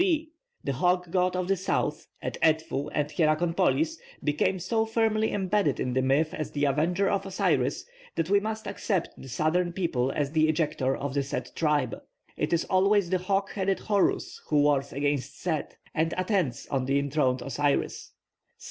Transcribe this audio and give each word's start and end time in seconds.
(B) 0.01 0.31
The 0.63 0.73
hawk 0.73 1.11
god 1.11 1.35
of 1.35 1.47
the 1.47 1.55
south, 1.55 2.07
at 2.23 2.35
Edfu 2.41 2.89
and 2.91 3.07
Hierakonpolis, 3.07 3.99
became 4.23 4.57
so 4.57 4.83
firmly 4.83 5.31
embedded 5.31 5.79
in 5.79 5.93
the 5.93 6.01
myth 6.01 6.33
as 6.33 6.49
the 6.49 6.65
avenger 6.65 7.07
of 7.07 7.23
Osiris, 7.27 7.85
that 8.15 8.27
we 8.27 8.39
must 8.39 8.65
accept 8.65 9.09
the 9.15 9.29
southern 9.29 9.71
people 9.73 10.11
as 10.11 10.31
the 10.31 10.49
ejectors 10.51 10.97
of 10.99 11.13
the 11.13 11.21
Set 11.21 11.51
tribe. 11.55 12.01
It 12.35 12.51
is 12.51 12.65
always 12.65 13.11
the 13.11 13.19
hawk 13.19 13.51
headed 13.51 13.77
Horus 13.81 14.41
who 14.47 14.63
wars 14.63 14.91
against 14.91 15.39
Set, 15.39 15.77
and 15.93 16.15
attends 16.17 16.65
on 16.71 16.85
the 16.85 16.97
enthroned 16.97 17.43
Osiris. 17.43 18.11